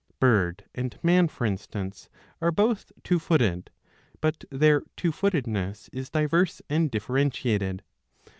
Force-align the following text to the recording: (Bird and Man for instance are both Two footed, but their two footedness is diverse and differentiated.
(Bird 0.19 0.65
and 0.73 0.97
Man 1.03 1.27
for 1.27 1.45
instance 1.45 2.09
are 2.41 2.49
both 2.49 2.91
Two 3.03 3.19
footed, 3.19 3.69
but 4.19 4.45
their 4.49 4.81
two 4.97 5.11
footedness 5.11 5.91
is 5.93 6.09
diverse 6.09 6.59
and 6.67 6.89
differentiated. 6.89 7.83